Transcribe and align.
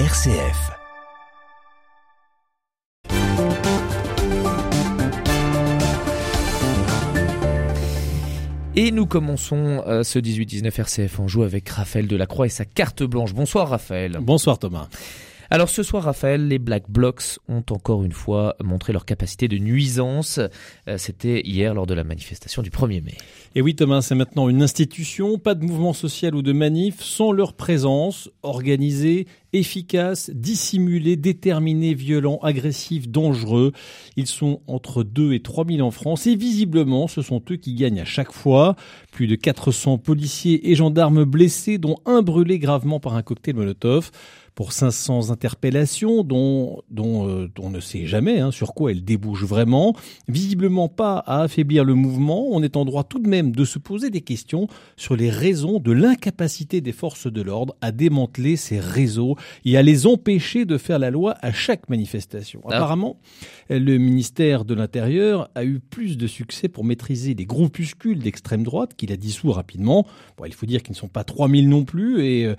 RCF. 0.00 0.72
Et 8.74 8.90
nous 8.90 9.06
commençons 9.06 9.84
euh, 9.86 10.02
ce 10.02 10.18
18-19 10.18 10.80
RCF 10.80 11.20
en 11.20 11.28
joue 11.28 11.44
avec 11.44 11.68
Raphaël 11.68 12.08
Delacroix 12.08 12.46
et 12.46 12.48
sa 12.48 12.64
carte 12.64 13.04
blanche. 13.04 13.34
Bonsoir 13.34 13.68
Raphaël. 13.68 14.18
Bonsoir 14.20 14.58
Thomas. 14.58 14.88
Alors 15.50 15.68
ce 15.68 15.82
soir, 15.82 16.04
Raphaël, 16.04 16.48
les 16.48 16.58
Black 16.58 16.84
Blocs 16.88 17.38
ont 17.48 17.64
encore 17.70 18.02
une 18.02 18.12
fois 18.12 18.56
montré 18.62 18.92
leur 18.92 19.04
capacité 19.04 19.46
de 19.48 19.58
nuisance. 19.58 20.40
Euh, 20.88 20.96
c'était 20.98 21.42
hier 21.42 21.74
lors 21.74 21.86
de 21.86 21.94
la 21.94 22.04
manifestation 22.04 22.62
du 22.62 22.70
1er 22.70 23.02
mai. 23.02 23.14
Et 23.54 23.60
oui 23.60 23.74
Thomas, 23.74 24.02
c'est 24.02 24.14
maintenant 24.14 24.48
une 24.48 24.62
institution, 24.62 25.38
pas 25.38 25.54
de 25.54 25.64
mouvement 25.64 25.92
social 25.92 26.34
ou 26.34 26.42
de 26.42 26.52
manif 26.52 27.02
sans 27.02 27.30
leur 27.30 27.52
présence, 27.52 28.30
organisée, 28.42 29.26
efficace, 29.52 30.30
dissimulée, 30.34 31.16
déterminée, 31.16 31.94
violent, 31.94 32.38
agressif, 32.42 33.08
dangereux. 33.08 33.72
Ils 34.16 34.26
sont 34.26 34.60
entre 34.66 35.04
2 35.04 35.34
et 35.34 35.40
3 35.40 35.66
000 35.66 35.86
en 35.86 35.90
France 35.90 36.26
et 36.26 36.36
visiblement 36.36 37.06
ce 37.06 37.22
sont 37.22 37.42
eux 37.50 37.56
qui 37.56 37.74
gagnent 37.74 38.00
à 38.00 38.04
chaque 38.04 38.32
fois. 38.32 38.76
Plus 39.12 39.26
de 39.26 39.36
400 39.36 39.98
policiers 39.98 40.70
et 40.70 40.74
gendarmes 40.74 41.24
blessés 41.24 41.78
dont 41.78 41.96
un 42.06 42.22
brûlé 42.22 42.58
gravement 42.58 42.98
par 42.98 43.14
un 43.14 43.22
cocktail 43.22 43.54
Molotov 43.54 44.10
pour 44.54 44.72
500 44.72 45.30
interpellations 45.30 46.22
dont, 46.22 46.82
dont, 46.90 47.28
euh, 47.28 47.48
on 47.60 47.70
ne 47.70 47.80
sait 47.80 48.06
jamais 48.06 48.40
hein, 48.40 48.50
sur 48.50 48.74
quoi 48.74 48.92
elles 48.92 49.04
débouchent 49.04 49.44
vraiment, 49.44 49.94
visiblement 50.28 50.88
pas 50.88 51.18
à 51.18 51.42
affaiblir 51.42 51.84
le 51.84 51.94
mouvement, 51.94 52.46
on 52.50 52.62
est 52.62 52.76
en 52.76 52.84
droit 52.84 53.04
tout 53.04 53.18
de 53.18 53.28
même 53.28 53.52
de 53.52 53.64
se 53.64 53.78
poser 53.78 54.10
des 54.10 54.20
questions 54.20 54.68
sur 54.96 55.16
les 55.16 55.30
raisons 55.30 55.80
de 55.80 55.92
l'incapacité 55.92 56.80
des 56.80 56.92
forces 56.92 57.30
de 57.30 57.42
l'ordre 57.42 57.74
à 57.80 57.92
démanteler 57.92 58.56
ces 58.56 58.78
réseaux 58.78 59.36
et 59.64 59.76
à 59.76 59.82
les 59.82 60.06
empêcher 60.06 60.64
de 60.64 60.78
faire 60.78 60.98
la 60.98 61.10
loi 61.10 61.34
à 61.42 61.52
chaque 61.52 61.88
manifestation. 61.88 62.60
Ah. 62.64 62.76
Apparemment, 62.76 63.18
le 63.70 63.98
ministère 63.98 64.64
de 64.64 64.74
l'Intérieur 64.74 65.50
a 65.54 65.64
eu 65.64 65.80
plus 65.80 66.16
de 66.16 66.26
succès 66.26 66.68
pour 66.68 66.84
maîtriser 66.84 67.34
des 67.34 67.46
groupuscules 67.46 68.18
d'extrême 68.18 68.62
droite 68.62 68.94
qu'il 68.96 69.12
a 69.12 69.16
dissous 69.16 69.50
rapidement. 69.50 70.06
Bon, 70.36 70.44
il 70.44 70.54
faut 70.54 70.66
dire 70.66 70.82
qu'ils 70.82 70.92
ne 70.92 70.98
sont 70.98 71.08
pas 71.08 71.24
3000 71.24 71.68
non 71.68 71.84
plus 71.84 72.24
et, 72.24 72.46
euh, 72.46 72.54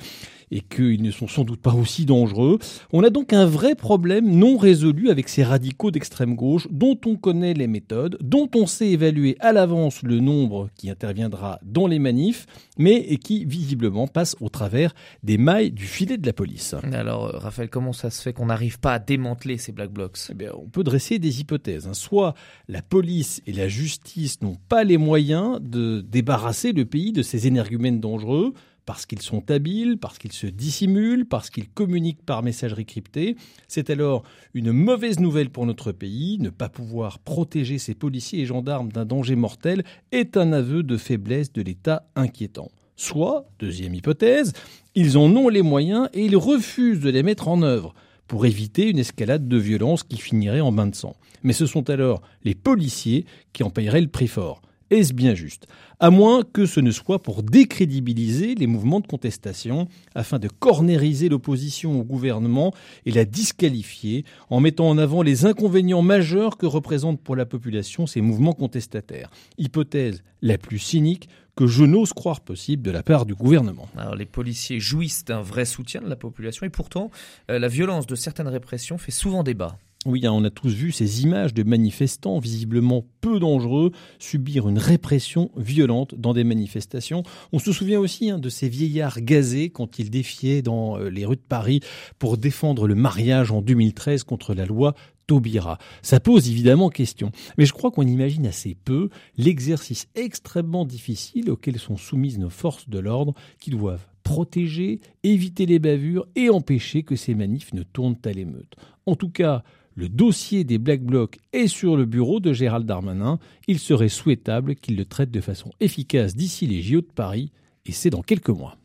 et 0.52 0.62
qu'ils 0.62 1.02
ne 1.02 1.12
sont 1.12 1.28
sans 1.28 1.44
doute 1.44 1.62
pas 1.62 1.74
aussi 1.74 2.06
dangereux. 2.06 2.60
On 2.92 3.04
a 3.04 3.10
donc 3.10 3.34
un 3.34 3.46
vrai 3.46 3.76
problème 3.76 4.30
non 4.30 4.58
résolu 4.58 5.10
avec 5.10 5.30
ces 5.30 5.44
radicaux 5.44 5.92
d'extrême 5.92 6.36
gauche 6.36 6.68
dont 6.72 7.00
on 7.06 7.16
connaît 7.16 7.54
les 7.54 7.68
méthodes, 7.68 8.18
dont 8.22 8.50
on 8.56 8.66
sait 8.66 8.90
évaluer 8.90 9.38
à 9.40 9.52
l'avance 9.52 10.04
le 10.04 10.20
nombre 10.20 10.70
qui 10.76 10.90
interviendra 10.90 11.60
dans 11.64 11.88
les 11.88 12.00
manifs, 12.00 12.46
mais 12.78 13.18
qui 13.18 13.46
visiblement 13.46 14.08
passe 14.08 14.36
au 14.42 14.50
travers 14.50 14.94
des 15.24 15.38
mailles 15.38 15.72
du 15.72 15.86
filet 15.86 16.18
de 16.18 16.26
la 16.26 16.34
police. 16.34 16.76
Alors 16.94 17.26
euh, 17.26 17.38
Raphaël, 17.38 17.70
comment 17.70 17.94
ça 17.94 18.10
se 18.10 18.22
fait 18.22 18.34
qu'on 18.34 18.48
n'arrive 18.48 18.80
pas 18.80 18.94
à 18.94 19.00
démanteler 19.00 19.58
ces 19.58 19.72
black 19.72 19.92
blocs? 19.92 20.18
Eh 20.30 20.34
bien, 20.34 20.52
On 20.58 20.70
peut 20.70 20.84
dresser 20.84 21.20
des 21.20 21.42
hypothèses. 21.42 21.88
Hein. 21.88 21.94
Soit 21.94 22.34
la 22.68 22.82
police 22.82 23.42
et 23.48 23.54
la 23.54 23.68
justice 23.68 24.42
n'ont 24.42 24.58
pas 24.70 24.84
les 24.84 24.98
moyens 24.98 25.60
de 25.62 26.02
débarrasser 26.02 26.74
le 26.74 26.86
pays 26.86 27.12
de 27.12 27.22
ces 27.22 27.48
énergumènes 27.48 28.00
dangereux, 28.00 28.54
parce 28.86 29.06
qu'ils 29.06 29.22
sont 29.22 29.50
habiles, 29.50 29.98
parce 29.98 30.18
qu'ils 30.18 30.32
se 30.32 30.48
dissimulent, 30.48 31.26
parce 31.26 31.50
qu'ils 31.50 31.70
communiquent 31.70 32.26
par 32.26 32.44
messagerie 32.44 32.86
cryptée. 32.86 33.36
C'est 33.68 33.90
alors 33.90 34.24
une 34.54 34.72
mauvaise 34.72 35.20
nouvelle 35.20 35.50
pour 35.50 35.66
notre 35.66 35.92
pays. 35.92 36.38
Ne 36.40 36.50
pas 36.50 36.70
pouvoir 36.70 37.20
protéger 37.20 37.78
ses 37.78 37.96
policiers 37.96 38.42
et 38.42 38.46
gendarmes 38.46 38.92
d'un 38.92 39.06
danger 39.06 39.36
mortel 39.36 39.84
est 40.12 40.38
un 40.38 40.54
aveu 40.54 40.84
de 40.84 40.98
faiblesse 40.98 41.52
de 41.52 41.62
l'État 41.62 42.08
inquiétant. 42.16 42.70
Soit, 42.96 43.46
deuxième 43.60 43.94
hypothèse, 43.94 44.54
ils 44.94 45.18
en 45.18 45.36
ont 45.36 45.50
les 45.50 45.64
moyens 45.64 46.08
et 46.14 46.26
ils 46.26 46.38
refusent 46.38 47.02
de 47.02 47.10
les 47.10 47.24
mettre 47.24 47.48
en 47.48 47.62
œuvre 47.62 47.94
pour 48.28 48.46
éviter 48.46 48.90
une 48.90 49.00
escalade 49.00 49.48
de 49.48 49.58
violence 49.58 50.04
qui 50.04 50.18
finirait 50.18 50.62
en 50.62 50.72
bain 50.72 50.88
de 50.88 50.96
sang. 50.96 51.16
Mais 51.44 51.54
ce 51.54 51.66
sont 51.66 51.90
alors 51.90 52.22
les 52.44 52.56
policiers 52.56 53.26
qui 53.54 53.64
en 53.64 53.70
paieraient 53.70 54.02
le 54.02 54.08
prix 54.08 54.28
fort. 54.28 54.62
Est-ce 54.92 55.14
bien 55.14 55.34
juste? 55.34 55.68
À 56.00 56.12
moins 56.12 56.44
que 56.44 56.68
ce 56.68 56.80
ne 56.80 56.92
soit 56.92 57.24
pour 57.24 57.42
décrédibiliser 57.42 58.54
les 58.54 58.68
mouvements 58.68 59.00
de 59.00 59.08
contestation, 59.08 59.88
afin 60.14 60.38
de 60.38 60.48
cornériser 60.48 61.28
l'opposition 61.28 62.00
au 62.00 62.04
gouvernement 62.04 62.72
et 63.06 63.12
la 63.12 63.26
disqualifier 63.26 64.26
en 64.52 64.60
mettant 64.60 64.88
en 64.88 65.00
avant 65.00 65.24
les 65.24 65.46
inconvénients 65.46 66.04
majeurs 66.04 66.58
que 66.58 66.68
représentent 66.68 67.22
pour 67.22 67.36
la 67.36 67.48
population 67.48 68.06
ces 68.06 68.22
mouvements 68.22 68.54
contestataires. 68.54 69.32
Hypothèse 69.58 70.24
la 70.44 70.60
plus 70.60 70.80
cynique 70.80 71.30
que 71.56 71.66
je 71.66 71.84
n'ose 71.84 72.14
croire 72.14 72.42
possible 72.42 72.84
de 72.84 72.92
la 72.92 73.02
part 73.02 73.26
du 73.26 73.34
gouvernement. 73.34 73.88
Les 74.18 74.26
policiers 74.26 74.80
jouissent 74.80 75.26
d'un 75.26 75.42
vrai 75.42 75.66
soutien 75.66 76.02
de 76.02 76.10
la 76.10 76.16
population 76.16 76.66
et 76.66 76.70
pourtant 76.70 77.10
euh, 77.50 77.60
la 77.60 77.70
violence 77.70 78.06
de 78.08 78.16
certaines 78.16 78.50
répressions 78.50 78.98
fait 78.98 79.12
souvent 79.12 79.42
débat. 79.42 79.78
Oui, 80.06 80.24
hein, 80.28 80.32
on 80.32 80.44
a 80.44 80.52
tous 80.52 80.70
vu 80.70 80.92
ces 80.92 81.24
images 81.24 81.56
de 81.56 81.64
manifestants 81.64 82.38
visiblement 82.38 83.04
peu 83.22 83.40
dangereux 83.40 83.92
subir 84.20 84.70
une 84.70 84.78
répression 84.78 85.50
violente 85.58 86.14
dans 86.14 86.34
des 86.34 86.44
manifestations. 86.44 87.24
On 87.52 87.58
se 87.58 87.74
souvient 87.74 88.00
aussi 88.00 88.30
hein, 88.30 88.38
de 88.38 88.50
ces 88.50 88.70
vieillards 88.70 89.20
gazés 89.22 89.72
quand 89.72 89.98
ils 89.98 90.12
défiaient 90.12 90.62
dans 90.62 91.00
euh, 91.00 91.10
les 91.10 91.26
rues 91.26 91.38
de 91.38 91.42
Paris 91.42 91.80
pour 92.20 92.38
défendre 92.38 92.88
le 92.88 92.94
mariage 92.94 93.52
en 93.52 93.64
2013 93.64 94.24
contre 94.26 94.54
la 94.54 94.68
loi 94.68 94.94
Taubira. 95.26 95.80
Ça 96.04 96.20
pose 96.20 96.52
évidemment 96.52 96.90
question, 96.90 97.32
mais 97.58 97.66
je 97.66 97.74
crois 97.74 97.90
qu'on 97.90 98.06
imagine 98.06 98.46
assez 98.46 98.76
peu 98.76 99.10
l'exercice 99.38 100.08
extrêmement 100.14 100.86
difficile 100.86 101.50
auquel 101.50 101.80
sont 101.80 101.98
soumises 101.98 102.38
nos 102.38 102.52
forces 102.52 102.90
de 102.90 103.00
l'ordre 103.00 103.34
qui 103.60 103.72
doivent 103.72 104.06
protéger, 104.24 105.00
éviter 105.24 105.66
les 105.66 105.80
bavures 105.80 106.28
et 106.36 106.52
empêcher 106.52 107.02
que 107.02 107.16
ces 107.16 107.34
manifs 107.34 107.74
ne 107.74 107.82
tournent 107.82 108.18
à 108.24 108.32
l'émeute. 108.32 108.76
En 109.08 109.16
tout 109.16 109.30
cas, 109.30 109.64
le 109.96 110.10
dossier 110.10 110.66
des 110.66 110.78
Black 110.78 111.02
Blocs 111.02 111.40
est 111.54 111.68
sur 111.68 111.96
le 111.96 112.06
bureau 112.06 112.40
de 112.40 112.52
Gérald 112.52 112.86
Darmanin. 112.86 113.40
Il 113.68 113.80
serait 113.80 114.10
souhaitable 114.10 114.76
qu'il 114.76 114.98
le 114.98 115.06
traite 115.06 115.32
de 115.32 115.42
façon 115.42 115.72
efficace 115.80 116.36
d'ici 116.36 116.68
les 116.68 116.82
JO 116.82 117.02
de 117.02 117.06
Paris, 117.06 117.52
et 117.86 117.94
c'est 117.94 118.10
dans 118.10 118.22
quelques 118.22 118.50
mois. 118.50 118.78